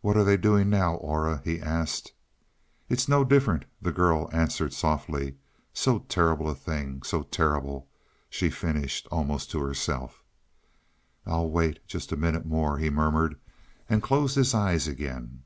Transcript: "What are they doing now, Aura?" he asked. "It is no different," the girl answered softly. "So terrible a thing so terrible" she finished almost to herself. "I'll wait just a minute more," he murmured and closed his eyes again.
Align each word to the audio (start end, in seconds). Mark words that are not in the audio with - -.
"What 0.00 0.16
are 0.16 0.24
they 0.24 0.38
doing 0.38 0.70
now, 0.70 0.94
Aura?" 0.94 1.42
he 1.44 1.60
asked. 1.60 2.12
"It 2.88 2.96
is 2.98 3.10
no 3.10 3.24
different," 3.24 3.66
the 3.82 3.92
girl 3.92 4.30
answered 4.32 4.72
softly. 4.72 5.36
"So 5.74 5.98
terrible 6.08 6.48
a 6.48 6.54
thing 6.54 7.02
so 7.02 7.24
terrible" 7.24 7.86
she 8.30 8.48
finished 8.48 9.06
almost 9.10 9.50
to 9.50 9.60
herself. 9.60 10.22
"I'll 11.26 11.50
wait 11.50 11.86
just 11.86 12.10
a 12.10 12.16
minute 12.16 12.46
more," 12.46 12.78
he 12.78 12.88
murmured 12.88 13.38
and 13.86 14.02
closed 14.02 14.34
his 14.36 14.54
eyes 14.54 14.88
again. 14.88 15.42